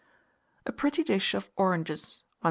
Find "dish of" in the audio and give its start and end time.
1.03-1.51